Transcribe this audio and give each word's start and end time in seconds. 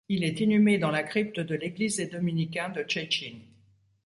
Il 0.09 0.23
est 0.23 0.39
inhumé 0.39 0.79
dans 0.79 0.89
la 0.89 1.03
crypte 1.03 1.39
de 1.39 1.53
l’église 1.53 1.97
des 1.97 2.07
Dominicains 2.07 2.69
de 2.69 2.83
Cieszyn. 2.89 3.37